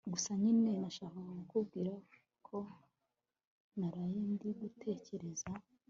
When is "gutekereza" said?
4.59-5.49